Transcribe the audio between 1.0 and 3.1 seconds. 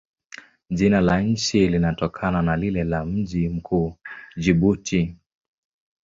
la nchi linatokana na lile la